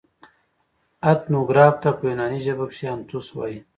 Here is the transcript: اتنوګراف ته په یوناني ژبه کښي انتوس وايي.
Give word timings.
اتنوګراف 1.11 1.75
ته 1.81 1.89
په 1.97 2.03
یوناني 2.09 2.39
ژبه 2.45 2.65
کښي 2.69 2.85
انتوس 2.95 3.27
وايي. 3.33 3.57